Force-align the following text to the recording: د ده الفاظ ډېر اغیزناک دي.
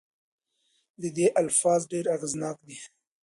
د 1.01 1.03
ده 1.15 1.27
الفاظ 1.41 1.81
ډېر 1.91 2.05
اغیزناک 2.15 2.57
دي. 2.67 2.79